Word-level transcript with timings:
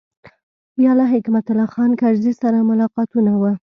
بیا 0.77 0.91
له 0.99 1.05
حکمت 1.13 1.45
الله 1.49 1.67
خان 1.73 1.91
کرزي 2.01 2.33
سره 2.41 2.67
ملاقاتونه 2.69 3.31
و. 3.37 3.43